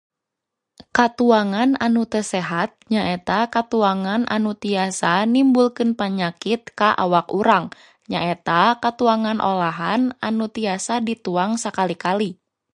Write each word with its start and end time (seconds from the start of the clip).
Katuangan 0.97 1.69
anu 1.85 2.03
teu 2.11 2.25
sehat 2.33 2.69
nyaeta 2.91 3.39
katuangan 3.55 4.21
anu 4.35 4.51
tiasa 4.63 5.13
nimbulkeun 5.33 5.91
panyakit 6.01 6.61
ka 6.79 6.89
awak 7.03 7.27
urang, 7.39 7.65
nyaeta 8.11 8.61
katuangan 8.83 9.39
olahan 9.51 10.01
anu 10.27 10.45
tiasa 10.55 10.95
dituang 11.07 11.51
sakali-kali. 11.63 12.29